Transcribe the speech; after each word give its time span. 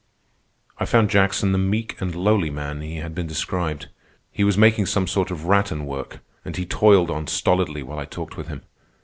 I 0.79 0.85
found 0.85 1.11
Jackson 1.11 1.51
the 1.51 1.59
meek 1.59 2.01
and 2.01 2.15
lowly 2.15 2.49
man 2.49 2.81
he 2.81 2.95
had 2.95 3.13
been 3.13 3.27
described. 3.27 3.89
He 4.31 4.43
was 4.43 4.57
making 4.57 4.87
some 4.87 5.05
sort 5.05 5.29
of 5.29 5.45
rattan 5.45 5.85
work, 5.85 6.21
and 6.43 6.57
he 6.57 6.65
toiled 6.65 7.11
on 7.11 7.27
stolidly 7.27 7.83
while 7.83 7.99
I 7.99 8.05
talked 8.05 8.35
with 8.35 8.47
him. 8.47 8.63